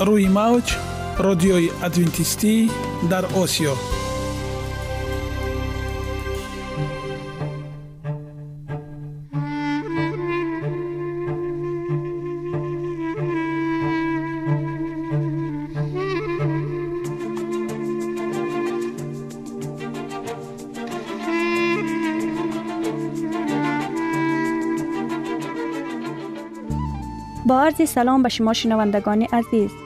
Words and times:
روی 0.00 0.28
موج 0.28 0.76
رادیوی 1.18 1.70
ادوینتیستی 1.82 2.70
در 3.10 3.26
آسیا. 3.26 3.74
با 27.46 27.60
عرض 27.60 27.88
سلام 27.88 28.22
به 28.22 28.28
شما 28.28 28.52
شنوندگان 28.52 29.22
عزیز. 29.22 29.85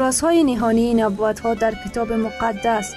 رازهای 0.00 0.44
نهانی 0.44 0.94
نبوت 0.94 1.40
ها 1.40 1.54
در 1.54 1.74
کتاب 1.84 2.12
مقدس. 2.12 2.94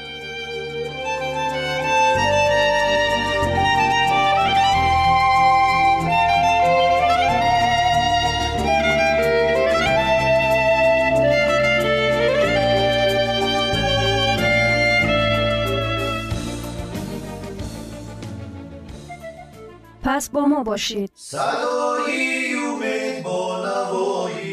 پس 20.04 20.30
با 20.30 20.46
ما 20.46 20.64
باشید. 20.64 21.12
صدای 21.16 22.53
امید 22.56 23.24
با 23.24 23.66
نوای 23.66 24.53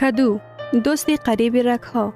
کدو 0.00 0.40
دوست 0.84 1.10
قریب 1.10 1.56
رکها 1.56 2.14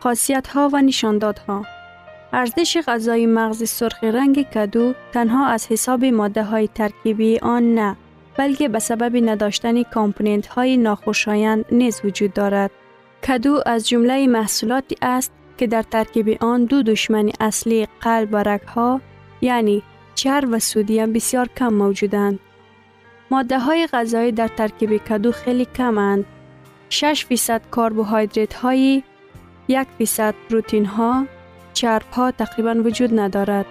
خاصیت 0.00 0.48
ها 0.48 0.70
و 0.72 0.82
نشاندادها. 0.82 1.75
ارزش 2.32 2.78
غذای 2.86 3.26
مغز 3.26 3.68
سرخ 3.68 4.04
رنگ 4.04 4.42
کدو 4.42 4.92
تنها 5.12 5.46
از 5.46 5.66
حساب 5.66 6.04
ماده 6.04 6.44
های 6.44 6.68
ترکیبی 6.68 7.38
آن 7.38 7.74
نه 7.74 7.96
بلکه 8.36 8.68
به 8.68 8.78
سبب 8.78 9.30
نداشتن 9.30 9.82
کامپوننت 9.82 10.46
های 10.46 10.76
ناخوشایند 10.76 11.64
نیز 11.72 12.00
وجود 12.04 12.32
دارد. 12.32 12.70
کدو 13.28 13.62
از 13.66 13.88
جمله 13.88 14.26
محصولاتی 14.26 14.96
است 15.02 15.32
که 15.58 15.66
در 15.66 15.82
ترکیب 15.82 16.36
آن 16.40 16.64
دو 16.64 16.82
دشمن 16.82 17.30
اصلی 17.40 17.88
قلب 18.00 18.28
و 18.32 18.36
رگ 18.36 18.62
ها 18.62 19.00
یعنی 19.40 19.82
چر 20.14 20.44
و 20.50 20.58
سودیم 20.58 21.12
بسیار 21.12 21.48
کم 21.56 21.74
موجودند. 21.74 22.38
ماده 23.30 23.58
های 23.58 23.86
غذایی 23.92 24.32
در 24.32 24.48
ترکیب 24.48 24.96
کدو 24.96 25.32
خیلی 25.32 25.64
کمند. 25.64 26.24
6 26.88 27.24
فیصد 27.24 27.62
کربوهیدرات 27.76 28.54
هایی، 28.54 29.04
یک 29.68 29.86
فیصد 29.98 30.34
پروتین 30.48 30.86
ها، 30.86 31.26
ها 31.84 32.30
تقریبا 32.30 32.74
وجود 32.84 33.20
ندارد. 33.20 33.66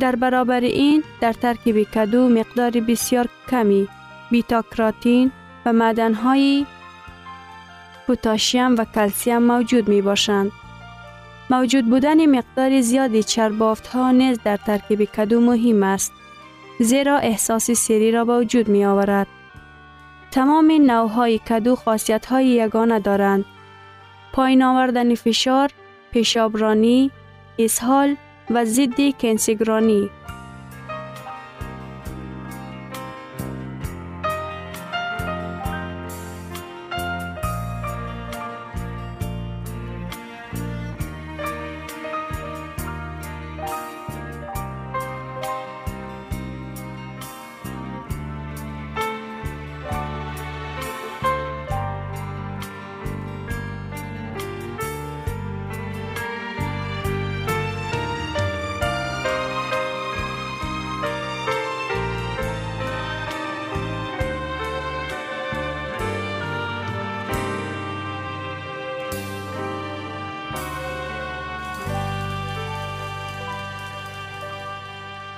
در 0.00 0.16
برابر 0.16 0.60
این 0.60 1.02
در 1.20 1.32
ترکیب 1.32 1.82
کدو 1.82 2.28
مقدار 2.28 2.70
بسیار 2.70 3.28
کمی 3.50 3.88
بیتا 4.30 4.62
کراتین 4.62 5.32
و 5.66 5.72
معدنهای 5.72 6.66
پوتاشیم 8.12 8.76
و 8.76 8.84
کلسیم 8.84 9.38
موجود 9.38 9.88
می 9.88 10.02
باشند 10.02 10.52
موجود 11.50 11.90
بودن 11.90 12.26
مقدار 12.26 12.80
زیادی 12.80 13.22
چربافت 13.22 13.86
ها 13.86 14.10
نیز 14.10 14.38
در 14.44 14.56
ترکیب 14.56 15.04
کدو 15.04 15.40
مهم 15.40 15.82
است. 15.82 16.12
زیرا 16.80 17.18
احساس 17.18 17.70
سری 17.70 18.10
را 18.10 18.24
به 18.24 18.38
وجود 18.38 18.68
می 18.68 18.84
آورد. 18.84 19.26
تمام 20.30 20.72
نوهای 20.86 21.38
کدو 21.38 21.76
خاصیت 21.76 22.26
های 22.26 22.46
یگانه 22.46 22.98
دارند. 22.98 23.44
پایین 24.32 24.62
آوردن 24.62 25.14
فشار، 25.14 25.70
پیشابرانی، 26.10 27.10
اسهال 27.58 28.16
و 28.50 28.64
ضد 28.64 29.18
کنسیگرانی 29.20 30.10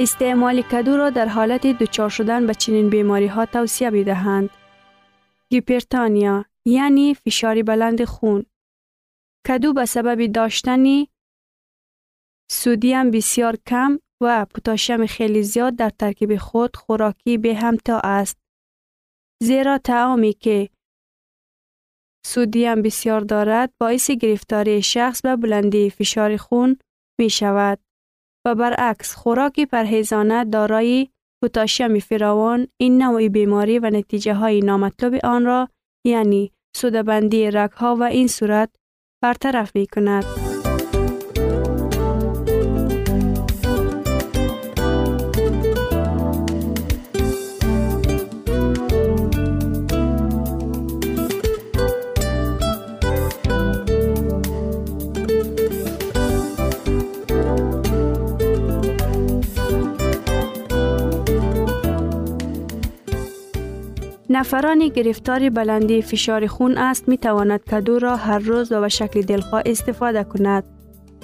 استعمال 0.00 0.62
کدو 0.62 0.96
را 0.96 1.10
در 1.10 1.26
حالت 1.26 1.66
دچار 1.66 2.08
شدن 2.08 2.46
به 2.46 2.54
چنین 2.54 2.90
بیماری 2.90 3.26
ها 3.26 3.46
توصیه 3.46 3.90
می 3.90 4.04
دهند. 4.04 4.50
گیپرتانیا 5.50 6.44
یعنی 6.64 7.14
فشار 7.14 7.62
بلند 7.62 8.04
خون. 8.04 8.46
کدو 9.46 9.72
به 9.72 9.84
سبب 9.84 10.26
داشتن 10.26 11.04
سودیم 12.50 13.10
بسیار 13.10 13.56
کم 13.66 13.98
و 14.20 14.46
پوتاشیم 14.54 15.06
خیلی 15.06 15.42
زیاد 15.42 15.76
در 15.76 15.90
ترکیب 15.90 16.36
خود 16.36 16.76
خوراکی 16.76 17.38
به 17.38 17.54
همتا 17.54 18.00
است. 18.04 18.38
زیرا 19.42 19.78
تعامی 19.78 20.32
که 20.32 20.68
سودیم 22.26 22.82
بسیار 22.82 23.20
دارد 23.20 23.72
باعث 23.80 24.10
گرفتاری 24.10 24.82
شخص 24.82 25.22
به 25.22 25.36
بلندی 25.36 25.90
فشار 25.90 26.36
خون 26.36 26.76
می 27.20 27.30
شود. 27.30 27.83
و 28.46 28.54
برعکس 28.54 29.14
خوراک 29.14 29.60
پرهیزانه 29.60 30.44
دارای 30.44 31.08
پوتاشیم 31.42 31.98
فراوان 31.98 32.68
این 32.80 33.02
نوع 33.02 33.28
بیماری 33.28 33.78
و 33.78 33.90
نتیجه 33.90 34.34
های 34.34 34.60
نامطلوب 34.60 35.14
آن 35.24 35.44
را 35.44 35.68
یعنی 36.06 36.52
سودبندی 36.76 37.50
رگ 37.50 37.70
ها 37.70 37.96
و 37.96 38.02
این 38.02 38.26
صورت 38.26 38.70
برطرف 39.22 39.76
می 39.76 39.86
کند. 39.86 40.53
نفرانی 64.30 64.90
گرفتار 64.90 65.50
بلندی 65.50 66.02
فشار 66.02 66.46
خون 66.46 66.78
است 66.78 67.08
می 67.08 67.18
تواند 67.18 67.64
کدو 67.64 67.98
را 67.98 68.16
هر 68.16 68.38
روز 68.38 68.72
و 68.72 68.80
به 68.80 68.88
شکل 68.88 69.22
دلخواه 69.22 69.62
استفاده 69.66 70.24
کند. 70.24 70.64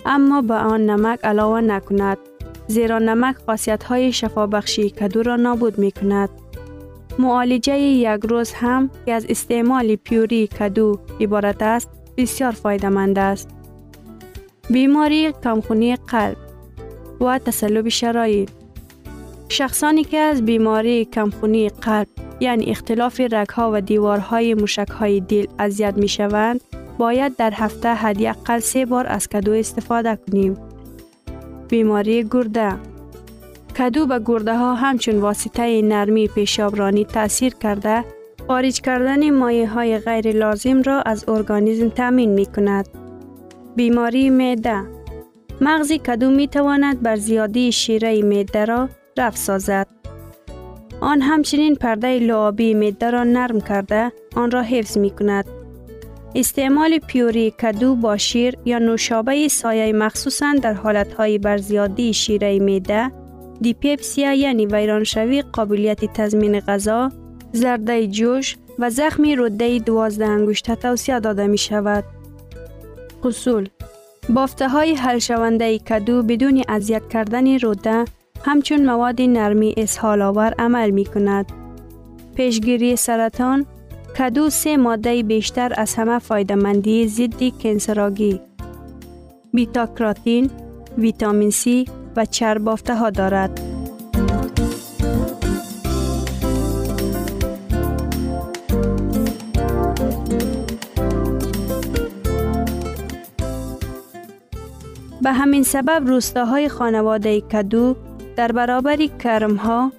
اما 0.06 0.42
به 0.42 0.54
آن 0.54 0.90
نمک 0.90 1.18
علاوه 1.24 1.60
نکند 1.60 2.18
زیرا 2.66 2.98
نمک 2.98 3.36
خاصیت 3.46 3.84
های 3.84 4.12
شفابخشی 4.12 4.90
کدو 4.90 5.22
را 5.22 5.36
نابود 5.36 5.78
می 5.78 5.92
کند 5.92 6.30
معالجه 7.18 7.78
یک 7.78 8.20
روز 8.28 8.52
هم 8.52 8.90
که 9.06 9.12
از 9.12 9.26
استعمال 9.28 9.96
پیوری 9.96 10.46
کدو 10.46 10.98
عبارت 11.20 11.62
است 11.62 11.90
بسیار 12.16 12.52
فایدمند 12.52 13.18
است. 13.18 13.48
بیماری 14.70 15.32
کمخونی 15.44 15.96
قلب 15.96 16.36
و 17.20 17.38
تسلب 17.38 17.88
شرایط. 17.88 18.59
شخصانی 19.52 20.04
که 20.04 20.18
از 20.18 20.44
بیماری 20.44 21.04
کمخونی 21.04 21.68
قلب 21.68 22.06
یعنی 22.40 22.70
اختلاف 22.70 23.20
رگها 23.20 23.70
و 23.74 23.80
دیوارهای 23.80 24.56
های 24.98 25.20
دل 25.20 25.46
اذیت 25.58 25.94
می 25.96 26.08
شوند 26.08 26.60
باید 26.98 27.36
در 27.36 27.52
هفته 27.54 27.88
حداقل 27.88 28.58
سه 28.58 28.86
بار 28.86 29.06
از 29.06 29.28
کدو 29.28 29.52
استفاده 29.52 30.18
کنیم. 30.30 30.56
بیماری 31.68 32.24
گرده 32.30 32.72
کدو 33.78 34.06
به 34.06 34.20
گرده 34.26 34.56
ها 34.56 34.74
همچون 34.74 35.16
واسطه 35.18 35.82
نرمی 35.82 36.28
پیشابرانی 36.28 37.04
تاثیر 37.04 37.54
کرده 37.54 38.04
خارج 38.48 38.80
کردن 38.80 39.30
مایه 39.30 39.68
های 39.68 39.98
غیر 39.98 40.32
لازم 40.36 40.82
را 40.82 41.02
از 41.02 41.28
ارگانیزم 41.28 41.88
تامین 41.88 42.30
می 42.30 42.46
کند. 42.46 42.88
بیماری 43.76 44.30
معده 44.30 44.82
مغزی 45.60 45.98
کدو 45.98 46.30
می 46.30 46.48
تواند 46.48 47.02
بر 47.02 47.16
زیادی 47.16 47.72
شیره 47.72 48.22
معده 48.22 48.64
را 48.64 48.88
رفت 49.20 49.38
سازد. 49.38 49.86
آن 51.00 51.20
همچنین 51.20 51.74
پرده 51.74 52.18
لعابی 52.18 52.74
میده 52.74 53.10
را 53.10 53.24
نرم 53.24 53.60
کرده 53.60 54.12
آن 54.36 54.50
را 54.50 54.62
حفظ 54.62 54.98
می 54.98 55.10
کند. 55.10 55.44
استعمال 56.34 56.98
پیوری 56.98 57.50
کدو 57.50 57.94
با 57.94 58.16
شیر 58.16 58.56
یا 58.64 58.78
نوشابه 58.78 59.48
سایه 59.48 59.92
مخصوصا 59.92 60.54
در 60.62 60.72
حالتهای 60.72 61.38
برزیادی 61.38 62.14
شیره 62.14 62.58
میده 62.58 63.12
دیپیپسیا 63.60 64.34
یعنی 64.34 64.66
ویرانشوی 64.66 65.42
قابلیت 65.42 66.04
تضمین 66.04 66.60
غذا 66.60 67.12
زرده 67.52 68.06
جوش 68.06 68.56
و 68.78 68.90
زخم 68.90 69.22
روده 69.38 69.78
دوازده 69.78 70.26
انگشته 70.26 70.74
توصیه 70.74 71.20
داده 71.20 71.46
می 71.46 71.58
شود. 71.58 72.04
قصول 73.24 73.68
بافته 74.28 74.68
های 74.68 74.94
حل 74.94 75.18
شونده 75.18 75.78
کدو 75.78 76.22
بدون 76.22 76.62
اذیت 76.68 77.08
کردن 77.08 77.58
روده 77.58 78.04
همچون 78.44 78.86
مواد 78.86 79.22
نرمی 79.22 79.74
اسهال 79.76 80.22
آور 80.22 80.54
عمل 80.58 80.90
می 80.90 81.04
کند. 81.04 81.52
پیشگیری 82.34 82.96
سرطان 82.96 83.66
کدو 84.18 84.50
سه 84.50 84.76
ماده 84.76 85.22
بیشتر 85.22 85.72
از 85.76 85.94
همه 85.94 86.18
فایدمندی 86.18 87.08
ضد 87.08 87.58
کنسراگی 87.62 88.40
بیتا 89.52 89.86
کراتین، 89.86 90.50
ویتامین 90.98 91.50
C 91.50 91.90
و 92.16 92.24
چربافته 92.24 92.94
ها 92.94 93.10
دارد. 93.10 93.60
به 105.22 105.32
همین 105.32 105.62
سبب 105.62 106.02
روستاهای 106.06 106.68
خانواده 106.68 107.40
کدو 107.40 107.96
در 108.40 108.52
برابر 108.52 108.96
کرم 108.96 109.56
ها 109.56 109.92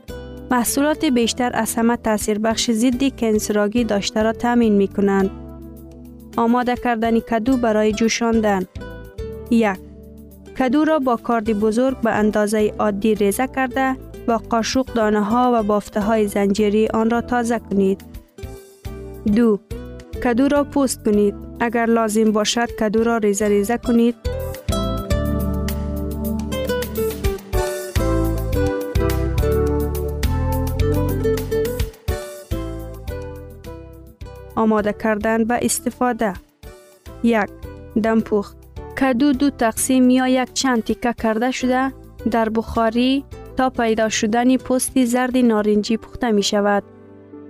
محصولات 0.52 1.06
بیشتر 1.06 1.52
از 1.54 1.76
همه 1.76 1.98
تاثیر 1.98 2.40
بخش 2.40 2.72
ضد 2.72 3.16
کنسراگی 3.20 3.84
داشته 3.84 4.24
را 4.24 4.34
تامین 4.34 4.74
می 4.74 4.88
کنند. 4.88 5.32
آماده 6.38 6.76
کردن 6.76 7.20
کدو 7.20 7.58
برای 7.58 7.94
جوشاندن 7.94 8.66
یک 9.52 9.78
کدو 10.60 10.86
را 10.86 11.00
با 11.00 11.16
کارد 11.16 11.60
بزرگ 11.60 12.02
به 12.02 12.12
اندازه 12.12 12.74
عادی 12.80 13.16
ریزه 13.16 13.48
کرده 13.48 13.98
با 14.28 14.38
قاشق 14.38 14.86
دانه 14.86 15.24
ها 15.24 15.52
و 15.54 15.64
بافته 15.64 16.02
های 16.02 16.28
زنجیری 16.28 16.88
آن 16.88 17.10
را 17.10 17.22
تازه 17.22 17.60
کنید. 17.60 18.02
دو 19.36 19.60
کدو 20.24 20.48
را 20.48 20.64
پوست 20.64 21.06
کنید. 21.06 21.36
اگر 21.60 21.86
لازم 21.86 22.32
باشد 22.32 22.72
کدو 22.80 23.04
را 23.04 23.18
ریزه 23.18 23.48
ریزه 23.48 23.78
کنید 23.78 24.31
آماده 34.62 34.94
کردن 34.94 35.44
و 35.44 35.60
استفاده 35.62 36.34
یک 37.24 37.50
دمپخت 38.04 38.58
کدو 39.00 39.34
دو 39.34 39.50
تقسیم 39.50 40.10
یا 40.10 40.28
یک 40.28 40.54
چند 40.54 40.84
تیکه 40.84 41.14
کرده 41.14 41.52
شده 41.52 41.94
در 42.32 42.50
بخاری 42.50 43.26
تا 43.58 43.70
پیدا 43.70 44.10
شدن 44.10 44.58
پوستی 44.58 45.06
زرد 45.06 45.38
نارنجی 45.38 45.98
پخته 45.98 46.32
می 46.32 46.44
شود. 46.44 46.84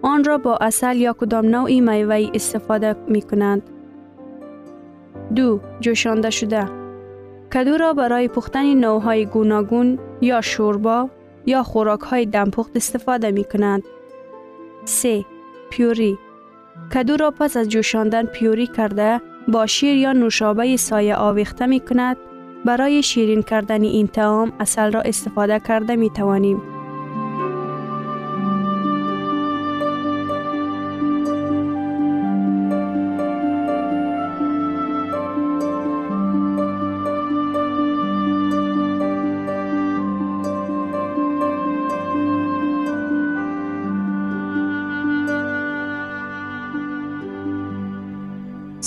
آن 0.02 0.24
را 0.24 0.38
با 0.38 0.58
اصل 0.58 0.96
یا 0.98 1.14
کدام 1.14 1.46
نوعی 1.46 1.82
میوه 1.82 2.30
استفاده 2.34 2.96
می 3.08 3.22
کنند. 3.22 3.62
دو 5.36 5.60
جوشانده 5.80 6.30
شده 6.30 6.66
کدو 7.54 7.78
را 7.78 7.94
برای 7.94 8.28
پختن 8.28 8.74
نوهای 8.74 9.26
گوناگون 9.26 10.00
یا 10.22 10.42
شوربا 10.42 11.10
یا 11.46 11.64
خوراک 11.64 12.00
های 12.00 12.26
دمپخت 12.26 12.72
استفاده 12.76 13.32
می 13.32 13.44
کنند. 13.44 13.84
3. 14.86 15.26
پیوری 15.70 16.18
کدو 16.94 17.18
را 17.18 17.32
پس 17.32 17.58
از 17.58 17.70
جوشاندن 17.70 18.26
پیوری 18.26 18.68
کرده 18.68 19.22
با 19.48 19.66
شیر 19.66 19.96
یا 19.96 20.14
نوشابه 20.14 20.78
سایه 20.78 21.16
آویخته 21.16 21.66
می 21.66 21.80
کند. 21.80 22.18
برای 22.66 23.04
شیرین 23.04 23.44
کردن 23.44 23.84
این 23.84 24.08
تعام 24.08 24.54
اصل 24.60 24.92
را 24.92 25.02
استفاده 25.02 25.60
کرده 25.60 25.96
می 25.96 26.10
توانیم. 26.10 26.71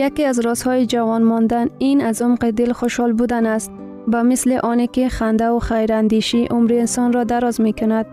یکی 0.00 0.24
از 0.24 0.40
رازهای 0.40 0.86
جوان 0.86 1.22
ماندن 1.22 1.68
این 1.78 2.00
از 2.00 2.22
عمق 2.22 2.50
دل 2.50 2.72
خوشحال 2.72 3.12
بودن 3.12 3.46
است 3.46 3.72
با 4.08 4.22
مثل 4.22 4.58
آنی 4.62 4.86
که 4.86 5.08
خنده 5.08 5.48
و 5.48 5.58
خیراندیشی 5.58 6.44
عمر 6.44 6.72
انسان 6.72 7.12
را 7.12 7.24
دراز 7.24 7.60
می 7.60 7.72
کند. 7.72 8.06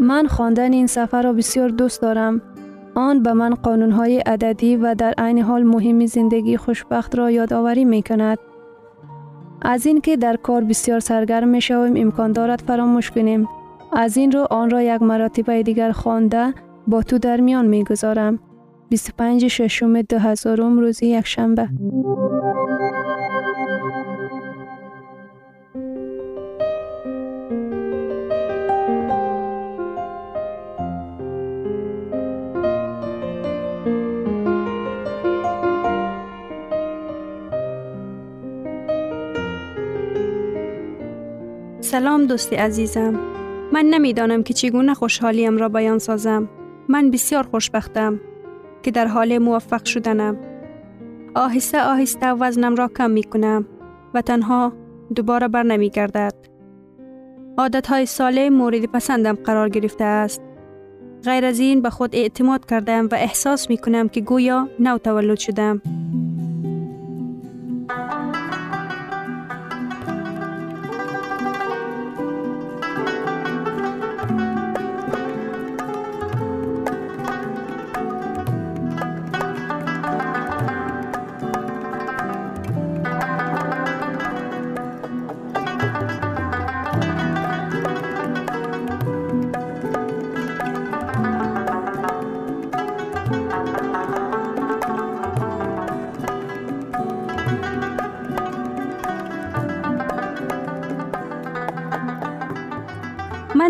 من 0.00 0.26
خواندن 0.26 0.72
این 0.72 0.86
سفر 0.86 1.22
را 1.22 1.32
بسیار 1.32 1.68
دوست 1.68 2.02
دارم. 2.02 2.42
آن 2.94 3.22
به 3.22 3.32
من 3.32 3.54
قانونهای 3.54 4.18
عددی 4.18 4.76
و 4.76 4.94
در 4.94 5.14
عین 5.18 5.38
حال 5.38 5.62
مهمی 5.62 6.06
زندگی 6.06 6.56
خوشبخت 6.56 7.18
را 7.18 7.30
یادآوری 7.30 7.84
می 7.84 8.02
کند. 8.02 8.38
از 9.62 9.86
این 9.86 10.00
که 10.00 10.16
در 10.16 10.36
کار 10.36 10.64
بسیار 10.64 11.00
سرگرم 11.00 11.48
می 11.48 11.60
شویم 11.60 11.96
امکان 11.96 12.32
دارد 12.32 12.62
فراموش 12.66 13.10
کنیم. 13.10 13.48
از 13.92 14.16
این 14.16 14.32
رو 14.32 14.46
آن 14.50 14.70
را 14.70 14.82
یک 14.82 15.02
مراتبه 15.02 15.62
دیگر 15.62 15.92
خوانده 15.92 16.54
با 16.86 17.02
تو 17.02 17.18
در 17.18 17.40
میان 17.40 17.66
می 17.66 17.84
گذارم. 17.84 18.38
25 18.90 19.48
ششم 19.48 20.02
2000 20.02 20.56
روزی 20.56 21.06
یک 21.06 21.26
شنبه 21.26 21.68
سلام 41.80 42.26
دوستی 42.26 42.56
عزیزم. 42.56 43.14
من 43.72 43.84
نمی‌دانم 43.84 44.42
که 44.42 44.54
چگونه 44.54 44.94
خوشحالیم 44.94 45.56
را 45.56 45.68
بیان 45.68 45.98
سازم. 45.98 46.48
من 46.88 47.10
بسیار 47.10 47.42
خوشبختم. 47.42 48.20
که 48.86 48.92
در 48.92 49.06
حال 49.06 49.38
موفق 49.38 49.84
شدنم. 49.84 50.36
آهسته 51.34 51.82
آهسته 51.82 52.32
وزنم 52.32 52.74
را 52.76 52.88
کم 52.88 53.10
می 53.10 53.22
کنم 53.22 53.66
و 54.14 54.22
تنها 54.22 54.72
دوباره 55.14 55.48
بر 55.48 55.62
نمی 55.62 55.90
گردد. 55.90 56.34
عادت 57.58 57.86
های 57.86 58.06
ساله 58.06 58.50
مورد 58.50 58.84
پسندم 58.84 59.34
قرار 59.34 59.68
گرفته 59.68 60.04
است. 60.04 60.42
غیر 61.24 61.44
از 61.44 61.58
این 61.58 61.82
به 61.82 61.90
خود 61.90 62.16
اعتماد 62.16 62.66
کردم 62.66 63.08
و 63.12 63.14
احساس 63.14 63.70
می 63.70 63.78
کنم 63.78 64.08
که 64.08 64.20
گویا 64.20 64.68
نو 64.78 64.98
تولد 64.98 65.38
شدم. 65.38 65.82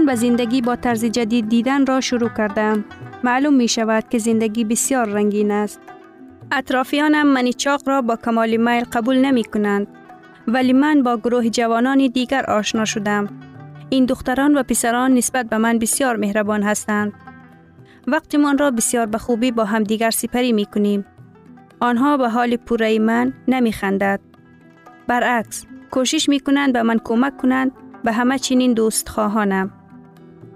من 0.06 0.12
به 0.12 0.18
زندگی 0.18 0.60
با 0.60 0.76
طرز 0.76 1.04
جدید 1.04 1.48
دیدن 1.48 1.86
را 1.86 2.00
شروع 2.00 2.28
کردم. 2.28 2.84
معلوم 3.24 3.54
می 3.54 3.68
شود 3.68 4.08
که 4.08 4.18
زندگی 4.18 4.64
بسیار 4.64 5.08
رنگین 5.08 5.50
است. 5.50 5.80
اطرافیانم 6.52 7.26
منی 7.26 7.52
چاق 7.52 7.88
را 7.88 8.02
با 8.02 8.16
کمال 8.16 8.56
میل 8.56 8.84
قبول 8.92 9.18
نمی 9.18 9.44
کنند. 9.44 9.86
ولی 10.48 10.72
من 10.72 11.02
با 11.02 11.16
گروه 11.16 11.48
جوانان 11.48 12.06
دیگر 12.06 12.44
آشنا 12.44 12.84
شدم. 12.84 13.28
این 13.90 14.04
دختران 14.04 14.54
و 14.54 14.62
پسران 14.62 15.14
نسبت 15.14 15.46
به 15.46 15.58
من 15.58 15.78
بسیار 15.78 16.16
مهربان 16.16 16.62
هستند. 16.62 17.12
وقتمان 18.06 18.58
را 18.58 18.70
بسیار 18.70 19.06
به 19.06 19.18
خوبی 19.18 19.50
با 19.50 19.64
هم 19.64 19.82
دیگر 19.82 20.10
سپری 20.10 20.52
می 20.52 20.66
کنیم. 20.66 21.04
آنها 21.80 22.16
به 22.16 22.28
حال 22.28 22.56
پوره 22.56 22.98
من 22.98 23.32
نمی 23.48 23.72
خندد. 23.72 24.20
برعکس، 25.06 25.64
کوشش 25.90 26.28
می 26.28 26.40
کنند 26.40 26.72
به 26.72 26.82
من 26.82 26.98
کمک 27.04 27.36
کنند 27.36 27.72
به 28.04 28.12
همه 28.12 28.38
چنین 28.38 28.72
دوست 28.72 29.08
خواهانم. 29.08 29.72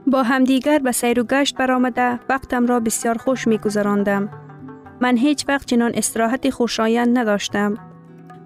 با 0.06 0.22
همدیگر 0.22 0.78
به 0.78 0.92
سیر 0.92 1.20
و 1.20 1.24
گشت 1.24 1.56
برآمده 1.56 2.20
وقتم 2.28 2.66
را 2.66 2.80
بسیار 2.80 3.18
خوش 3.18 3.46
می 3.46 3.58
گذراندم. 3.58 4.28
من 5.00 5.16
هیچ 5.16 5.44
وقت 5.48 5.66
چنان 5.66 5.92
استراحت 5.94 6.50
خوشایند 6.50 7.18
نداشتم. 7.18 7.74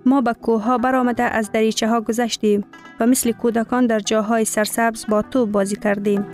ما 0.07 0.21
به 0.21 0.33
کوه 0.33 0.63
ها 0.63 0.79
برآمده 0.79 1.23
از 1.23 1.53
دریچه 1.53 1.89
ها 1.89 2.01
گذشتیم 2.01 2.65
و 3.01 3.07
مثل 3.07 3.33
کودکان 3.33 3.87
در 3.87 3.99
جاهای 3.99 4.45
سرسبز 4.45 5.07
با 5.09 5.23
تو 5.23 5.47
بازی 5.47 5.77
کردیم. 5.77 6.27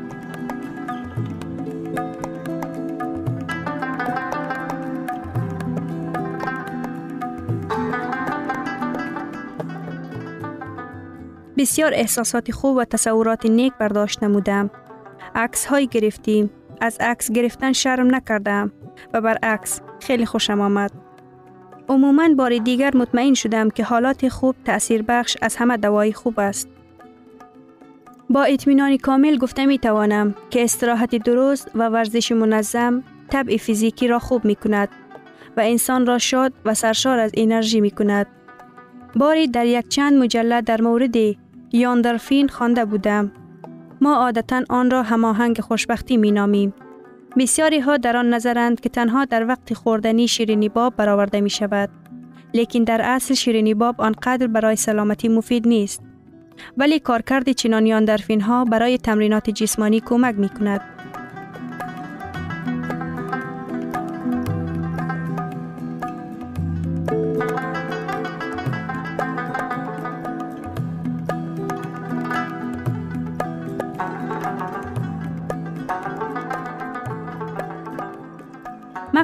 بسیار 11.59 11.95
احساسات 11.95 12.51
خوب 12.51 12.77
و 12.77 12.85
تصورات 12.85 13.47
نیک 13.47 13.73
برداشت 13.79 14.23
نمودم. 14.23 14.71
عکس 15.35 15.67
های 15.67 15.87
گرفتیم. 15.87 16.51
از 16.81 16.97
عکس 17.01 17.33
گرفتن 17.33 17.73
شرم 17.73 18.15
نکردم 18.15 18.73
و 19.13 19.21
برعکس 19.21 19.81
خیلی 20.01 20.27
خوشم 20.27 20.61
آمد. 20.61 20.91
عموما 21.89 22.29
بار 22.35 22.59
دیگر 22.59 22.97
مطمئن 22.97 23.35
شدم 23.35 23.71
که 23.71 23.85
حالات 23.85 24.29
خوب 24.29 24.57
تأثیر 24.65 25.03
بخش 25.03 25.37
از 25.43 25.57
همه 25.57 25.77
دوای 25.77 26.13
خوب 26.13 26.41
است. 26.41 26.69
با 28.31 28.43
اطمینان 28.45 28.97
کامل 28.97 29.39
گفته 29.39 29.67
می 29.67 29.79
توانم 29.79 30.35
که 30.51 30.65
استراحت 30.65 31.17
درست 31.17 31.71
و 31.75 31.89
ورزش 31.89 32.33
منظم 32.33 33.03
طبع 33.31 33.57
فیزیکی 33.57 34.09
را 34.09 34.19
خوب 34.19 34.45
می 34.45 34.55
کند 34.55 34.89
و 35.57 35.61
انسان 35.61 36.07
را 36.07 36.19
شاد 36.19 36.53
و 36.65 36.75
سرشار 36.75 37.19
از 37.19 37.31
انرژی 37.35 37.81
می 37.81 37.91
کند. 37.91 38.27
باری 39.17 39.49
در 39.49 39.67
یک 39.67 39.89
چند 39.89 40.23
مجلد 40.23 40.65
در 40.65 40.81
مورد 40.81 41.15
یاندرفین 41.73 42.49
خوانده 42.49 42.85
بودم. 42.85 43.33
ما 44.01 44.15
عادتا 44.15 44.63
آن 44.69 44.91
را 44.91 45.03
هماهنگ 45.03 45.61
خوشبختی 45.61 46.17
می 46.17 46.33
نامیم. 46.33 46.75
بسیاری 47.39 47.81
ها 47.81 47.97
در 47.97 48.17
آن 48.17 48.35
نظرند 48.35 48.81
که 48.81 48.89
تنها 48.89 49.25
در 49.25 49.47
وقت 49.47 49.75
خوردنی 49.75 50.29
شیرینی 50.29 50.69
باب 50.69 50.97
برآورده 50.97 51.41
می 51.41 51.51
شود. 51.51 51.91
لیکن 52.55 52.85
در 52.85 53.01
اصل 53.05 53.35
شیرینی 53.35 53.75
باب 53.75 54.01
آنقدر 54.01 54.47
برای 54.47 54.77
سلامتی 54.77 55.29
مفید 55.29 55.69
نیست. 55.69 56.03
ولی 56.77 56.99
کارکرد 56.99 57.53
چنان 57.53 57.87
یاندرفین 57.87 58.41
ها 58.41 58.65
برای 58.65 58.99
تمرینات 58.99 59.51
جسمانی 59.51 60.01
کمک 60.01 60.35
می 60.39 60.49
کند. 60.49 60.81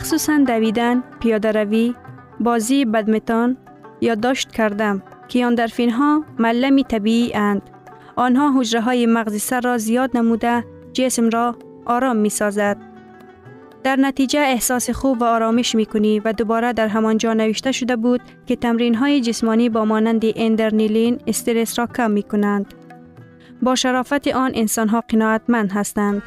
مخصوصا 0.07 0.39
دویدن، 0.39 1.03
پیاده 1.21 1.53
روی، 1.53 1.95
بازی 2.41 2.85
بدمتان 2.85 3.57
یا 4.01 4.15
داشت 4.15 4.53
کردم 4.53 5.03
که 5.29 5.39
یاندرفین 5.39 5.91
ها 5.91 6.25
ملمی 6.39 6.85
طبیعی 6.85 7.35
اند. 7.35 7.63
آنها 8.17 8.61
حجره 8.61 8.81
های 8.81 9.07
مغزی 9.07 9.39
سر 9.39 9.61
را 9.61 9.79
زیاد 9.79 10.17
نموده 10.17 10.65
جسم 10.93 11.29
را 11.29 11.57
آرام 11.87 12.17
می 12.17 12.29
سازد. 12.29 12.77
در 13.85 13.97
نتیجه 13.97 14.41
احساس 14.41 14.91
خوب 14.91 15.23
و 15.23 15.25
آرامش 15.25 15.75
می 15.75 15.87
کنی 15.87 16.21
و 16.21 16.33
دوباره 16.33 16.73
در 16.73 16.89
همان 16.89 17.19
جا 17.19 17.35
نوشته 17.35 17.73
شده 17.73 17.97
بود 17.97 18.21
که 18.47 18.57
تمرین 18.57 18.95
های 18.95 19.21
جسمانی 19.21 19.69
با 19.69 19.85
مانند 19.85 20.23
اندرنیلین 20.37 21.19
استرس 21.27 21.79
را 21.79 21.87
کم 21.87 22.11
می 22.11 22.23
کنند. 22.23 22.75
با 23.63 23.75
شرافت 23.75 24.29
آن 24.29 24.53
انسان 24.55 24.89
ها 24.89 25.03
قناعتمند 25.09 25.73
هستند. 25.73 26.23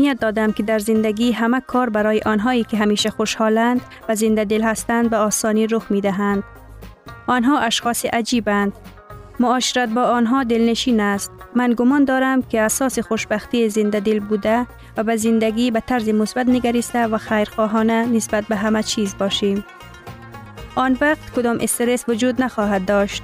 اهمیت 0.00 0.20
دادم 0.20 0.52
که 0.52 0.62
در 0.62 0.78
زندگی 0.78 1.32
همه 1.32 1.60
کار 1.60 1.90
برای 1.90 2.20
آنهایی 2.26 2.64
که 2.64 2.76
همیشه 2.76 3.10
خوشحالند 3.10 3.80
و 4.08 4.14
زنده 4.14 4.44
دل 4.44 4.62
هستند 4.62 5.10
به 5.10 5.16
آسانی 5.16 5.66
رخ 5.66 5.90
می 5.90 6.00
دهند. 6.00 6.42
آنها 7.26 7.58
اشخاص 7.58 8.04
عجیبند. 8.04 8.72
معاشرت 9.40 9.88
با 9.88 10.02
آنها 10.02 10.44
دلنشین 10.44 11.00
است. 11.00 11.32
من 11.54 11.74
گمان 11.76 12.04
دارم 12.04 12.42
که 12.42 12.60
اساس 12.60 12.98
خوشبختی 12.98 13.68
زنده 13.68 14.00
دل 14.00 14.20
بوده 14.20 14.66
و 14.96 15.02
به 15.02 15.16
زندگی 15.16 15.70
به 15.70 15.80
طرز 15.80 16.08
مثبت 16.08 16.48
نگریسته 16.48 17.06
و 17.06 17.18
خیرخواهانه 17.18 18.06
نسبت 18.06 18.44
به 18.44 18.56
همه 18.56 18.82
چیز 18.82 19.18
باشیم. 19.18 19.64
آن 20.74 20.98
وقت 21.00 21.30
کدام 21.36 21.58
استرس 21.60 22.04
وجود 22.08 22.42
نخواهد 22.42 22.84
داشت. 22.84 23.22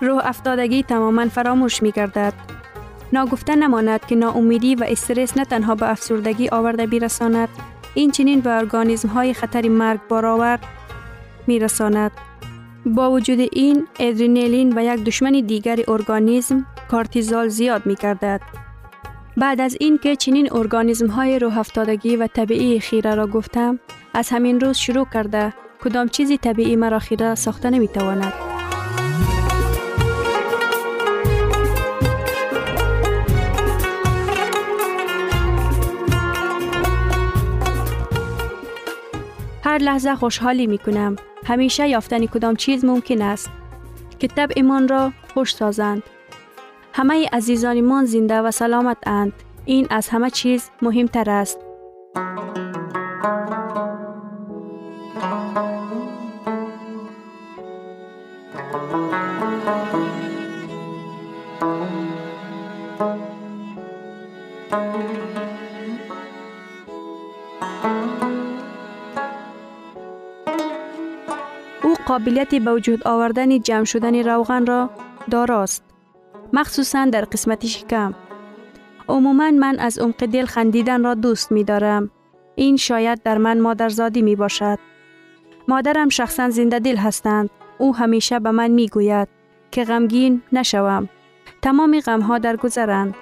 روح 0.00 0.26
افتادگی 0.26 0.82
تماما 0.82 1.28
فراموش 1.28 1.82
می 1.82 1.90
گردد. 1.90 2.55
ناگفته 3.12 3.56
نماند 3.56 4.06
که 4.06 4.16
ناامیدی 4.16 4.74
و 4.74 4.84
استرس 4.88 5.36
نه 5.36 5.44
تنها 5.44 5.74
به 5.74 5.90
افسردگی 5.90 6.48
آورده 6.48 6.86
بیرساند 6.86 7.48
این 7.94 8.10
چنین 8.10 8.40
به 8.40 8.50
ارگانیزم 8.50 9.08
های 9.08 9.34
خطر 9.34 9.68
مرگ 9.68 10.00
بارآور 10.08 10.58
میرساند 11.46 12.10
با 12.86 13.10
وجود 13.10 13.38
این 13.52 13.86
ادرینالین 13.98 14.78
و 14.78 14.84
یک 14.84 15.04
دشمن 15.04 15.32
دیگر 15.32 15.78
ارگانیسم 15.88 16.66
کارتیزال 16.90 17.48
زیاد 17.48 17.86
می. 17.86 17.96
بعد 19.36 19.60
از 19.60 19.76
این 19.80 19.98
که 19.98 20.16
چنین 20.16 20.52
ارگانیزم 20.52 21.06
های 21.06 21.38
روح 21.38 21.62
و 22.18 22.26
طبیعی 22.26 22.80
خیره 22.80 23.14
را 23.14 23.26
گفتم 23.26 23.78
از 24.14 24.28
همین 24.30 24.60
روز 24.60 24.76
شروع 24.76 25.06
کرده 25.14 25.54
کدام 25.84 26.08
چیزی 26.08 26.38
طبیعی 26.38 26.76
مرا 26.76 26.98
خیره 26.98 27.34
ساخته 27.34 27.70
نمی 27.70 27.88
تواند. 27.88 28.45
هر 39.76 39.82
لحظه 39.82 40.14
خوشحالی 40.14 40.66
می 40.66 40.78
کنم. 40.78 41.16
همیشه 41.44 41.88
یافتن 41.88 42.26
کدام 42.26 42.56
چیز 42.56 42.84
ممکن 42.84 43.22
است 43.22 43.50
که 44.18 44.28
طبع 44.28 44.52
ایمان 44.56 44.88
را 44.88 45.12
خوش 45.34 45.54
سازند. 45.54 46.02
همه 46.92 47.28
عزیزانمان 47.32 48.04
زنده 48.04 48.38
و 48.38 48.50
سلامت 48.50 48.96
اند. 49.06 49.32
این 49.64 49.86
از 49.90 50.08
همه 50.08 50.30
چیز 50.30 50.70
مهمتر 50.82 51.30
است. 51.30 51.58
قابلیت 72.06 72.54
به 72.54 72.72
وجود 72.72 73.08
آوردن 73.08 73.60
جمع 73.60 73.84
شدن 73.84 74.28
روغن 74.28 74.66
را 74.66 74.90
داراست. 75.30 75.84
مخصوصا 76.52 77.04
در 77.04 77.24
قسمت 77.24 77.66
شکم. 77.66 78.14
عموما 79.08 79.50
من 79.50 79.78
از 79.78 79.98
عمق 79.98 80.26
دل 80.26 80.44
خندیدن 80.44 81.04
را 81.04 81.14
دوست 81.14 81.52
می 81.52 81.64
دارم. 81.64 82.10
این 82.54 82.76
شاید 82.76 83.22
در 83.22 83.38
من 83.38 83.60
مادرزادی 83.60 84.22
می 84.22 84.36
باشد. 84.36 84.78
مادرم 85.68 86.08
شخصا 86.08 86.50
زنده 86.50 86.78
دل 86.78 86.96
هستند. 86.96 87.50
او 87.78 87.96
همیشه 87.96 88.38
به 88.38 88.50
من 88.50 88.70
می 88.70 88.88
گوید 88.88 89.28
که 89.70 89.84
غمگین 89.84 90.42
نشوم. 90.52 91.08
تمام 91.62 92.00
غمها 92.00 92.38
در 92.38 92.56
گذرند. 92.56 93.14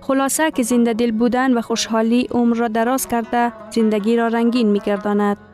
خلاصه 0.00 0.50
که 0.50 0.62
زنده 0.62 0.92
دل 0.92 1.10
بودن 1.10 1.54
و 1.54 1.60
خوشحالی 1.60 2.28
عمر 2.30 2.56
را 2.56 2.68
دراز 2.68 3.08
کرده 3.08 3.52
زندگی 3.70 4.16
را 4.16 4.28
رنگین 4.28 4.68
می 4.68 4.80
گرداند. 4.80 5.51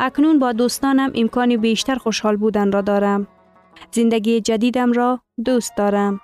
اکنون 0.00 0.38
با 0.38 0.52
دوستانم 0.52 1.12
امکانی 1.14 1.56
بیشتر 1.56 1.94
خوشحال 1.94 2.36
بودن 2.36 2.72
را 2.72 2.80
دارم. 2.80 3.26
زندگی 3.90 4.40
جدیدم 4.40 4.92
را 4.92 5.20
دوست 5.44 5.72
دارم. 5.76 6.20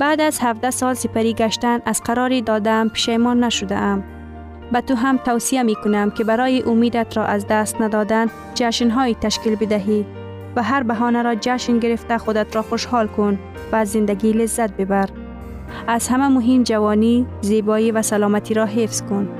بعد 0.00 0.20
از 0.20 0.38
17 0.42 0.70
سال 0.70 0.94
سپری 0.94 1.34
گشتن 1.34 1.80
از 1.84 2.02
قراری 2.02 2.42
دادم 2.42 2.88
پشیمان 2.88 3.44
نشده 3.44 3.76
ام. 3.76 4.04
به 4.72 4.80
تو 4.80 4.94
هم 4.94 5.16
توصیه 5.16 5.62
می 5.62 5.74
کنم 5.74 6.10
که 6.10 6.24
برای 6.24 6.62
امیدت 6.62 7.16
را 7.16 7.24
از 7.24 7.46
دست 7.46 7.80
ندادن 7.80 8.26
جشنهایی 8.54 9.14
تشکیل 9.14 9.54
بدهی 9.54 10.06
و 10.56 10.62
هر 10.62 10.82
بهانه 10.82 11.22
را 11.22 11.34
جشن 11.34 11.78
گرفته 11.78 12.18
خودت 12.18 12.56
را 12.56 12.62
خوشحال 12.62 13.06
کن 13.06 13.38
و 13.72 13.76
از 13.76 13.88
زندگی 13.88 14.32
لذت 14.32 14.76
ببر. 14.76 15.08
از 15.86 16.08
همه 16.08 16.28
مهم 16.28 16.62
جوانی، 16.62 17.26
زیبایی 17.40 17.92
و 17.92 18.02
سلامتی 18.02 18.54
را 18.54 18.64
حفظ 18.66 19.02
کن. 19.02 19.39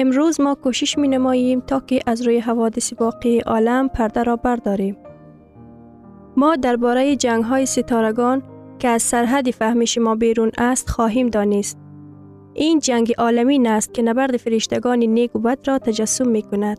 امروز 0.00 0.40
ما 0.40 0.54
کوشش 0.54 0.98
می 0.98 1.08
نماییم 1.08 1.60
تا 1.60 1.80
که 1.80 2.00
از 2.06 2.22
روی 2.22 2.38
حوادث 2.38 2.92
واقعی 3.00 3.40
عالم 3.40 3.88
پرده 3.88 4.22
را 4.22 4.36
برداریم. 4.36 4.96
ما 6.36 6.56
درباره 6.56 7.16
جنگ 7.16 7.44
های 7.44 7.66
ستارگان 7.66 8.42
که 8.78 8.88
از 8.88 9.02
سرحد 9.02 9.50
فهمش 9.50 9.98
ما 9.98 10.14
بیرون 10.14 10.50
است 10.58 10.90
خواهیم 10.90 11.28
دانست. 11.28 11.78
این 12.54 12.78
جنگ 12.78 13.14
عالمی 13.18 13.68
است 13.68 13.94
که 13.94 14.02
نبرد 14.02 14.36
فرشتگان 14.36 14.98
نیک 14.98 15.36
و 15.36 15.38
بد 15.38 15.58
را 15.68 15.78
تجسم 15.78 16.28
می 16.28 16.42
کند. 16.42 16.78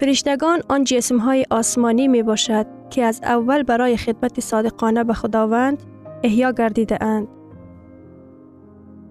فرشتگان 0.00 0.62
آن 0.68 0.84
جسم 0.84 1.18
های 1.18 1.44
آسمانی 1.50 2.08
می 2.08 2.22
باشد 2.22 2.66
که 2.90 3.04
از 3.04 3.20
اول 3.22 3.62
برای 3.62 3.96
خدمت 3.96 4.40
صادقانه 4.40 5.04
به 5.04 5.14
خداوند 5.14 5.82
احیا 6.22 6.52
گردیده 6.52 7.04
اند. 7.04 7.28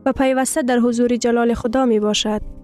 و 0.06 0.14
پیوسته 0.14 0.62
در 0.62 0.78
حضور 0.78 1.16
جلال 1.16 1.54
خدا 1.54 1.86
می 1.86 2.00
باشد. 2.00 2.59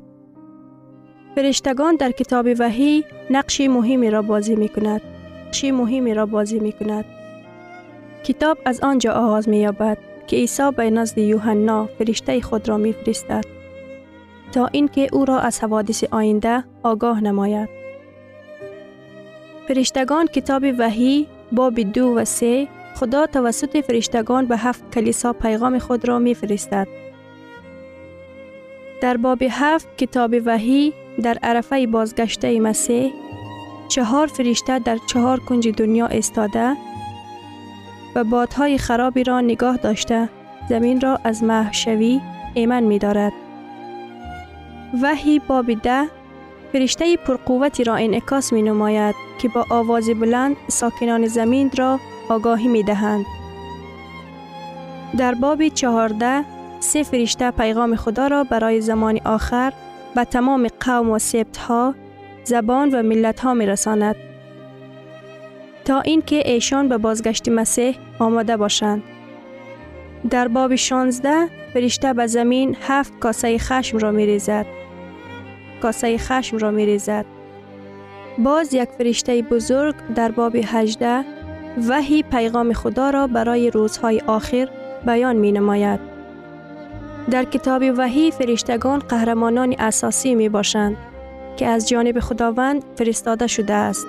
فرشتگان 1.35 1.95
در 1.95 2.11
کتاب 2.11 2.47
وحی 2.59 3.03
نقش 3.29 3.61
مهمی 3.61 4.09
را 4.09 4.21
بازی 4.21 4.55
می 4.55 4.69
کند. 4.69 5.01
نقش 5.47 5.63
مهمی 5.65 6.13
را 6.13 6.25
بازی 6.25 6.59
می 6.59 6.71
کند. 6.71 7.05
کتاب 8.23 8.57
از 8.65 8.81
آنجا 8.81 9.11
آغاز 9.11 9.49
می 9.49 9.57
یابد 9.57 9.97
که 10.27 10.35
عیسی 10.35 10.71
به 10.77 10.89
نزد 10.89 11.17
یوحنا 11.17 11.85
فرشته 11.85 12.41
خود 12.41 12.69
را 12.69 12.77
می 12.77 12.93
فرستد 12.93 13.43
تا 14.51 14.67
اینکه 14.67 15.07
او 15.13 15.25
را 15.25 15.39
از 15.39 15.59
حوادث 15.59 16.03
آینده 16.11 16.63
آگاه 16.83 17.21
نماید. 17.21 17.69
فرشتگان 19.67 20.27
کتاب 20.27 20.63
وحی 20.77 21.27
باب 21.51 21.79
دو 21.79 22.13
و 22.15 22.25
سه 22.25 22.67
خدا 22.95 23.25
توسط 23.25 23.85
فرشتگان 23.85 24.45
به 24.45 24.57
هفت 24.57 24.95
کلیسا 24.95 25.33
پیغام 25.33 25.79
خود 25.79 26.07
را 26.07 26.19
می 26.19 26.35
فرستد. 26.35 26.87
در 29.01 29.17
باب 29.17 29.43
هفت 29.49 29.97
کتاب 29.97 30.35
وحی 30.45 30.93
در 31.23 31.38
عرفه 31.43 31.88
بازگشته 31.88 32.60
مسیح 32.60 33.13
چهار 33.88 34.28
فرشته 34.28 34.80
در 34.80 34.97
چهار 35.08 35.39
کنج 35.39 35.67
دنیا 35.67 36.08
استاده 36.08 36.78
و 38.15 38.23
بادهای 38.23 38.78
خرابی 38.78 39.23
را 39.23 39.41
نگاه 39.41 39.78
داشته 39.78 40.30
زمین 40.69 41.01
را 41.01 41.19
از 41.23 41.43
محشوی 41.43 42.21
ایمن 42.54 42.84
می 42.84 42.99
دارد. 42.99 43.34
وحی 45.01 45.39
باب 45.39 45.73
ده 45.73 46.06
فرشته 46.73 47.17
پرقوتی 47.17 47.84
را 47.84 47.95
انعکاس 47.95 48.54
می 48.54 48.62
نماید 48.62 49.15
که 49.39 49.47
با 49.47 49.65
آواز 49.69 50.10
بلند 50.10 50.56
ساکنان 50.67 51.28
زمین 51.28 51.71
را 51.78 51.99
آگاهی 52.30 52.67
می 52.67 52.84
دهند. 52.84 53.25
در 55.17 55.34
باب 55.34 55.67
چهارده 55.67 56.45
سه 56.80 57.04
فرشته 57.04 57.51
پیغام 57.51 57.95
خدا 57.95 58.28
را 58.28 58.43
برای 58.43 58.82
زمان 58.82 59.19
آخر 59.25 59.73
به 60.15 60.23
تمام 60.23 60.67
قوم 60.80 61.10
و 61.10 61.19
سبت 61.19 61.58
ها، 61.58 61.95
زبان 62.43 62.89
و 62.89 63.04
ملت 63.04 63.39
ها 63.39 63.54
می 63.54 63.65
رساند. 63.65 64.15
تا 65.86 66.01
اینکه 66.01 66.41
ایشان 66.45 66.89
به 66.89 66.97
بازگشت 66.97 67.49
مسیح 67.49 67.97
آماده 68.19 68.58
باشند. 68.58 69.04
در 70.30 70.47
باب 70.47 70.75
16 70.75 71.47
فرشته 71.73 72.13
به 72.13 72.28
زمین 72.28 72.78
هفت 72.82 73.19
کاسه 73.19 73.58
خشم 73.58 73.97
را 73.97 74.12
می 74.12 74.25
ریزد. 74.25 74.65
کاسه 75.82 76.17
خشم 76.17 76.58
را 76.58 76.71
می 76.71 76.86
ریزد. 76.86 77.25
باز 78.38 78.73
یک 78.73 78.89
فرشته 78.97 79.41
بزرگ 79.41 79.95
در 80.15 80.32
باب 80.32 80.56
18 80.56 81.25
وحی 81.88 82.23
پیغام 82.23 82.73
خدا 82.73 83.10
را 83.10 83.28
برای 83.28 83.71
روزهای 83.71 84.21
آخر 84.28 84.69
بیان 85.06 85.36
می 85.36 85.51
نماید. 85.51 86.14
در 87.31 87.43
کتاب 87.43 87.83
وحی 87.97 88.31
فرشتگان 88.31 88.99
قهرمانان 88.99 89.75
اساسی 89.79 90.35
می 90.35 90.49
باشند 90.49 90.97
که 91.57 91.67
از 91.67 91.89
جانب 91.89 92.19
خداوند 92.19 92.83
فرستاده 92.95 93.47
شده 93.47 93.73
است. 93.73 94.07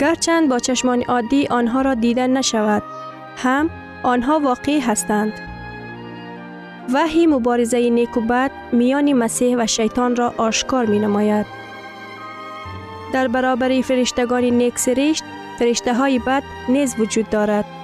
گرچند 0.00 0.48
با 0.48 0.58
چشمان 0.58 1.02
عادی 1.02 1.46
آنها 1.46 1.82
را 1.82 1.94
دیدن 1.94 2.30
نشود 2.30 2.82
هم 3.36 3.70
آنها 4.02 4.40
واقعی 4.40 4.80
هستند. 4.80 5.32
وحی 6.92 7.26
مبارزه 7.26 7.90
نیک 7.90 8.16
و 8.16 8.20
بد 8.20 8.50
میان 8.72 9.12
مسیح 9.12 9.56
و 9.58 9.66
شیطان 9.66 10.16
را 10.16 10.34
آشکار 10.36 10.86
می 10.86 10.98
نماید 10.98 11.46
در 13.12 13.28
برابر 13.28 13.80
فرشتگان 13.80 14.44
نیک 14.44 14.78
سرشت 14.78 15.24
فرشته 15.58 15.94
های 15.94 16.18
بد 16.18 16.42
نیز 16.68 16.94
وجود 16.98 17.30
دارد. 17.30 17.77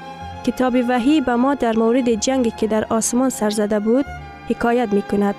کتاب 0.45 0.75
وحی 0.89 1.21
به 1.21 1.35
ما 1.35 1.55
در 1.55 1.77
مورد 1.77 2.15
جنگی 2.15 2.51
که 2.51 2.67
در 2.67 2.87
آسمان 2.91 3.31
سرزده 3.31 3.81
بود 3.81 4.05
حکایت 4.49 4.93
می 4.93 5.03
کند 5.03 5.35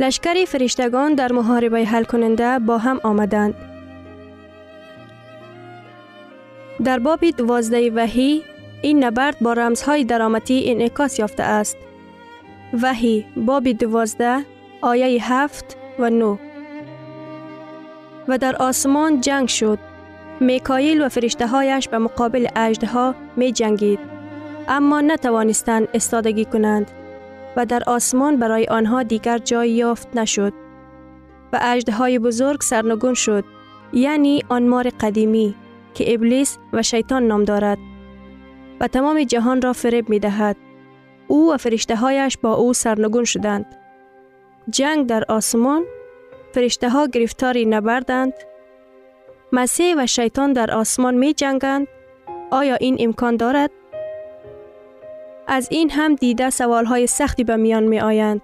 لشکری 0.00 0.46
فرشتگان 0.46 1.14
در 1.14 1.32
محاربه 1.32 1.84
حل 1.84 2.04
کننده 2.04 2.58
با 2.58 2.78
هم 2.78 3.00
آمدند 3.02 3.54
در 6.84 6.98
باب 6.98 7.30
دوازده 7.30 7.90
وحی 7.90 8.42
این 8.82 9.04
نبرد 9.04 9.36
با 9.40 9.52
رمزهای 9.52 10.04
درامتی 10.04 10.64
انعکاس 10.66 11.18
یافته 11.18 11.42
است. 11.42 11.76
وحی 12.82 13.26
باب 13.36 13.68
دوازده 13.68 14.44
آیه 14.80 15.32
هفت 15.32 15.76
و 15.98 16.10
نو 16.10 16.36
و 18.28 18.38
در 18.38 18.56
آسمان 18.56 19.20
جنگ 19.20 19.48
شد. 19.48 19.78
میکایل 20.40 21.02
و 21.02 21.08
فرشته 21.08 21.46
هایش 21.46 21.88
به 21.88 21.98
مقابل 21.98 22.46
ها 22.86 23.14
می 23.36 23.52
جنگید. 23.52 23.98
اما 24.68 25.00
نتوانستند 25.00 25.88
استادگی 25.94 26.44
کنند 26.44 26.90
و 27.56 27.66
در 27.66 27.82
آسمان 27.86 28.36
برای 28.36 28.66
آنها 28.66 29.02
دیگر 29.02 29.38
جای 29.38 29.70
یافت 29.70 30.16
نشد. 30.16 30.52
و 31.52 31.76
های 31.92 32.18
بزرگ 32.18 32.60
سرنگون 32.60 33.14
شد 33.14 33.44
یعنی 33.92 34.42
آن 34.48 34.68
مار 34.68 34.88
قدیمی 35.00 35.54
که 35.94 36.14
ابلیس 36.14 36.58
و 36.72 36.82
شیطان 36.82 37.26
نام 37.26 37.44
دارد 37.44 37.78
و 38.80 38.88
تمام 38.88 39.24
جهان 39.24 39.62
را 39.62 39.72
فریب 39.72 40.08
می 40.08 40.18
دهد. 40.18 40.56
او 41.28 41.52
و 41.52 41.56
فرشته 41.56 41.96
هایش 41.96 42.38
با 42.38 42.54
او 42.54 42.72
سرنگون 42.72 43.24
شدند. 43.24 43.66
جنگ 44.70 45.06
در 45.06 45.24
آسمان 45.28 45.84
فرشته 46.52 46.90
ها 46.90 47.06
گرفتاری 47.06 47.66
نبردند. 47.66 48.32
مسیح 49.54 49.94
و 49.98 50.06
شیطان 50.06 50.52
در 50.52 50.70
آسمان 50.70 51.14
می 51.14 51.34
جنگند. 51.34 51.86
آیا 52.50 52.74
این 52.74 52.96
امکان 53.00 53.36
دارد؟ 53.36 53.70
از 55.46 55.68
این 55.70 55.90
هم 55.90 56.14
دیده 56.14 56.50
سوال 56.50 56.84
های 56.84 57.06
سختی 57.06 57.44
به 57.44 57.56
میان 57.56 57.82
می 57.82 58.00
آیند. 58.00 58.40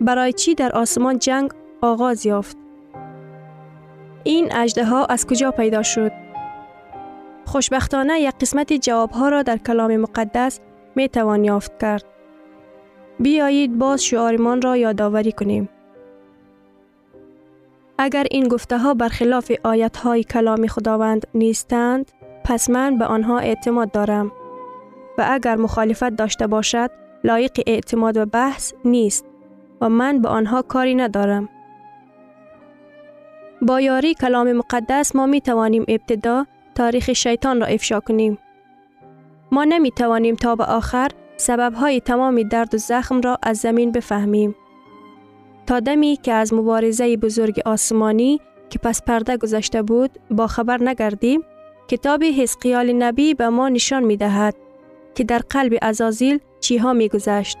برای 0.00 0.32
چی 0.32 0.54
در 0.54 0.72
آسمان 0.72 1.18
جنگ 1.18 1.50
آغاز 1.80 2.26
یافت؟ 2.26 2.56
این 4.24 4.56
اجده 4.56 4.84
ها 4.84 5.04
از 5.04 5.26
کجا 5.26 5.50
پیدا 5.50 5.82
شد؟ 5.82 6.12
خوشبختانه 7.44 8.20
یک 8.20 8.34
قسمت 8.40 8.72
جوابها 8.72 9.28
را 9.28 9.42
در 9.42 9.56
کلام 9.56 9.96
مقدس 9.96 10.60
می 10.96 11.08
توان 11.08 11.44
یافت 11.44 11.78
کرد. 11.80 12.04
بیایید 13.20 13.78
باز 13.78 14.04
شعارمان 14.04 14.62
را 14.62 14.76
یادآوری 14.76 15.32
کنیم. 15.32 15.68
اگر 17.98 18.26
این 18.30 18.48
گفته 18.48 18.78
ها 18.78 18.94
برخلاف 18.94 19.52
آیت 19.64 19.96
های 19.96 20.24
کلام 20.24 20.66
خداوند 20.66 21.26
نیستند، 21.34 22.12
پس 22.44 22.70
من 22.70 22.98
به 22.98 23.04
آنها 23.04 23.38
اعتماد 23.38 23.90
دارم 23.90 24.32
و 25.18 25.26
اگر 25.30 25.56
مخالفت 25.56 26.10
داشته 26.10 26.46
باشد 26.46 26.90
لایق 27.24 27.60
اعتماد 27.66 28.16
و 28.16 28.26
بحث 28.26 28.72
نیست 28.84 29.24
و 29.80 29.88
من 29.88 30.22
به 30.22 30.28
آنها 30.28 30.62
کاری 30.62 30.94
ندارم. 30.94 31.48
با 33.62 33.80
یاری 33.80 34.14
کلام 34.14 34.52
مقدس 34.52 35.16
ما 35.16 35.26
می 35.26 35.40
توانیم 35.40 35.84
ابتدا 35.88 36.46
تاریخ 36.74 37.12
شیطان 37.12 37.60
را 37.60 37.66
افشا 37.66 38.00
کنیم. 38.00 38.38
ما 39.52 39.64
نمی 39.64 39.90
توانیم 39.90 40.34
تا 40.34 40.56
به 40.56 40.64
آخر 40.64 41.08
سبب 41.36 41.74
های 41.74 42.00
تمام 42.00 42.42
درد 42.42 42.74
و 42.74 42.78
زخم 42.78 43.20
را 43.20 43.38
از 43.42 43.56
زمین 43.56 43.92
بفهمیم. 43.92 44.54
تا 45.68 45.80
دمی 45.80 46.18
که 46.22 46.32
از 46.32 46.54
مبارزه 46.54 47.16
بزرگ 47.16 47.60
آسمانی 47.64 48.40
که 48.70 48.78
پس 48.78 49.02
پرده 49.02 49.36
گذشته 49.36 49.82
بود 49.82 50.10
با 50.30 50.46
خبر 50.46 50.82
نگردیم 50.82 51.40
کتاب 51.88 52.24
حزقیال 52.24 52.92
نبی 52.92 53.34
به 53.34 53.48
ما 53.48 53.68
نشان 53.68 54.04
می 54.04 54.16
دهد 54.16 54.54
که 55.14 55.24
در 55.24 55.38
قلب 55.38 55.78
ازازیل 55.82 56.38
چیها 56.60 56.92
می 56.92 57.08
گذشت. 57.08 57.58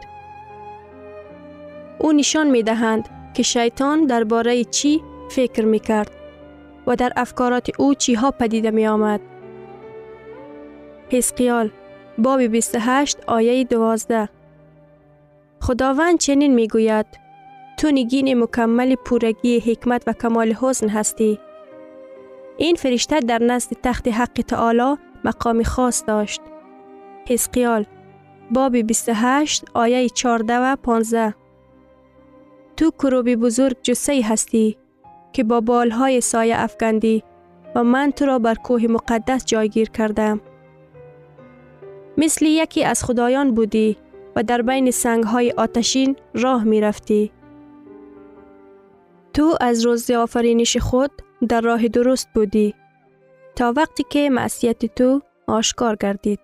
او 1.98 2.12
نشان 2.12 2.50
می 2.50 2.62
دهند 2.62 3.08
که 3.34 3.42
شیطان 3.42 4.06
درباره 4.06 4.64
چی 4.64 5.02
فکر 5.30 5.64
می 5.64 5.80
کرد 5.80 6.10
و 6.86 6.96
در 6.96 7.12
افکارات 7.16 7.80
او 7.80 7.94
چیها 7.94 8.30
پدیده 8.30 8.70
می 8.70 8.86
آمد. 8.86 9.20
حزقیال 11.10 11.70
باب 12.18 12.42
28 12.42 13.18
آیه 13.26 13.64
12 13.64 14.28
خداوند 15.60 16.18
چنین 16.18 16.54
می 16.54 16.68
گوید 16.68 17.27
تو 17.78 17.90
نگین 17.90 18.42
مکمل 18.42 18.94
پورگی 18.94 19.60
حکمت 19.60 20.02
و 20.06 20.12
کمال 20.12 20.52
حسن 20.52 20.88
هستی. 20.88 21.38
این 22.56 22.76
فرشته 22.76 23.20
در 23.20 23.42
نزد 23.42 23.72
تخت 23.82 24.08
حق 24.08 24.42
تعالی 24.48 24.96
مقام 25.24 25.62
خاص 25.62 26.04
داشت. 26.06 26.40
حزقیال 27.28 27.84
باب 28.50 28.76
28 28.76 29.64
آیه 29.74 30.08
14 30.08 30.58
و 30.58 30.76
15 30.76 31.34
تو 32.76 32.90
کروبی 32.90 33.36
بزرگ 33.36 33.76
جسه 33.82 34.20
هستی 34.24 34.76
که 35.32 35.44
با 35.44 35.60
بالهای 35.60 36.20
سایه 36.20 36.60
افگندی 36.60 37.22
و 37.74 37.84
من 37.84 38.10
تو 38.10 38.26
را 38.26 38.38
بر 38.38 38.54
کوه 38.54 38.86
مقدس 38.86 39.44
جایگیر 39.44 39.90
کردم. 39.90 40.40
مثل 42.16 42.46
یکی 42.46 42.84
از 42.84 43.04
خدایان 43.04 43.54
بودی 43.54 43.96
و 44.36 44.42
در 44.42 44.62
بین 44.62 44.90
سنگهای 44.90 45.50
آتشین 45.56 46.16
راه 46.34 46.64
می 46.64 46.80
رفتی. 46.80 47.32
تو 49.38 49.56
از 49.60 49.86
روز 49.86 50.10
آفرینش 50.10 50.76
خود 50.76 51.10
در 51.48 51.60
راه 51.60 51.88
درست 51.88 52.28
بودی 52.34 52.74
تا 53.56 53.72
وقتی 53.76 54.04
که 54.10 54.30
معصیت 54.30 54.86
تو 54.94 55.22
آشکار 55.46 55.96
گردید. 55.96 56.38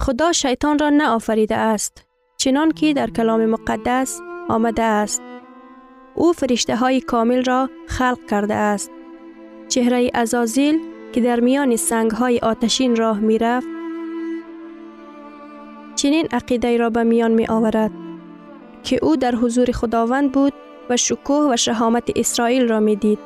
خدا 0.00 0.32
شیطان 0.32 0.78
را 0.78 0.90
نه 0.90 1.08
آفریده 1.08 1.56
است 1.56 2.06
چنان 2.36 2.72
که 2.72 2.94
در 2.94 3.10
کلام 3.10 3.46
مقدس 3.46 4.20
آمده 4.48 4.82
است. 4.82 5.22
او 6.14 6.32
فرشته 6.32 6.76
های 6.76 7.00
کامل 7.00 7.44
را 7.44 7.70
خلق 7.86 8.18
کرده 8.30 8.54
است. 8.54 8.90
چهره 9.68 10.10
ازازیل 10.14 10.80
که 11.12 11.20
در 11.20 11.40
میان 11.40 11.76
سنگ 11.76 12.10
های 12.10 12.38
آتشین 12.38 12.96
راه 12.96 13.20
می 13.20 13.38
رفت 13.38 13.68
چنین 15.96 16.28
عقیده 16.32 16.76
را 16.76 16.90
به 16.90 17.02
میان 17.02 17.30
می 17.30 17.46
آورد 17.46 17.90
که 18.82 18.98
او 19.02 19.16
در 19.16 19.34
حضور 19.34 19.72
خداوند 19.72 20.32
بود 20.32 20.52
و 20.90 20.96
شکوه 20.96 21.52
و 21.52 21.56
شهامت 21.56 22.10
اسرائیل 22.16 22.68
را 22.68 22.80
می 22.80 22.96
دید. 22.96 23.18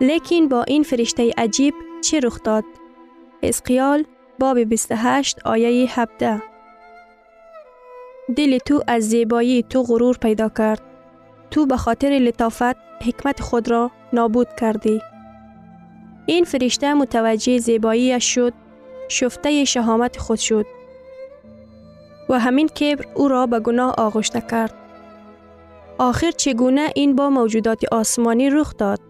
لیکن 0.00 0.48
با 0.48 0.62
این 0.62 0.82
فرشته 0.82 1.30
عجیب 1.38 1.74
چه 2.00 2.20
رخ 2.20 2.42
داد؟ 2.42 2.64
اسقیال 3.42 4.04
باب 4.38 4.58
28 4.58 5.38
آیه 5.46 6.00
17 6.00 6.42
دل 8.36 8.58
تو 8.58 8.82
از 8.86 9.02
زیبایی 9.02 9.62
تو 9.62 9.82
غرور 9.82 10.16
پیدا 10.16 10.48
کرد. 10.48 10.80
تو 11.50 11.66
به 11.66 11.76
خاطر 11.76 12.08
لطافت 12.08 12.76
حکمت 13.06 13.40
خود 13.40 13.70
را 13.70 13.90
نابود 14.12 14.48
کردی. 14.60 15.00
این 16.26 16.44
فرشته 16.44 16.94
متوجه 16.94 17.58
زیباییش 17.58 18.34
شد 18.34 18.52
شفته 19.08 19.64
شهامت 19.64 20.16
خود 20.16 20.38
شد 20.38 20.66
و 22.28 22.38
همین 22.38 22.68
کبر 22.68 23.04
او 23.14 23.28
را 23.28 23.46
به 23.46 23.60
گناه 23.60 23.94
آغشته 23.98 24.40
کرد. 24.40 24.83
آخر 25.98 26.30
چگونه 26.30 26.90
این 26.94 27.16
با 27.16 27.30
موجودات 27.30 27.84
آسمانی 27.92 28.50
رخ 28.50 28.76
داد؟ 28.78 29.00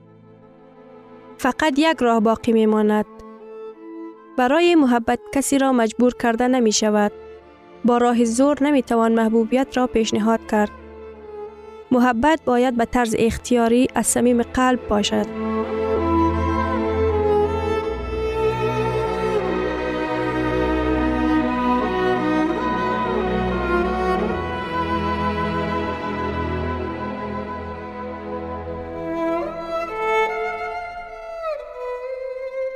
فقط 1.39 1.75
یک 1.79 1.97
راه 2.01 2.21
باقی 2.21 2.53
می 2.53 2.67
ماند. 2.67 3.07
برای 4.37 4.75
محبت 4.75 5.19
کسی 5.35 5.59
را 5.59 5.73
مجبور 5.73 6.15
کرده 6.15 6.49
نمی 6.49 6.73
شود. 6.73 7.13
با 7.85 7.99
راه 7.99 8.25
زور 8.25 8.63
نمی 8.63 8.83
توان 8.83 9.13
محبوبیت 9.13 9.77
را 9.77 9.87
پیشنهاد 9.87 10.41
کرد. 10.51 10.71
محبت 11.91 12.41
باید 12.45 12.77
به 12.77 12.85
طرز 12.85 13.15
اختیاری 13.19 13.89
از 13.95 14.07
صمیم 14.07 14.43
قلب 14.43 14.89
باشد. 14.89 15.27